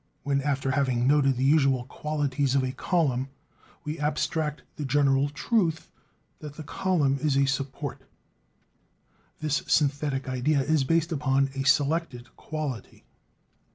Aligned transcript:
When, 0.23 0.41
after 0.41 0.71
having 0.71 1.05
noted 1.05 1.37
the 1.37 1.43
usual 1.43 1.83
qualities 1.83 2.55
of 2.55 2.63
a 2.63 2.71
column, 2.71 3.29
we 3.83 3.99
abstract 3.99 4.63
the 4.75 4.83
general 4.83 5.29
truth 5.29 5.91
that 6.39 6.55
the 6.55 6.63
column 6.63 7.19
is 7.21 7.37
a 7.37 7.45
support, 7.45 8.01
this 9.41 9.61
synthetic 9.67 10.27
idea 10.27 10.61
is 10.63 10.83
based 10.85 11.11
upon 11.11 11.51
a 11.53 11.61
selected 11.65 12.35
quality. 12.35 13.03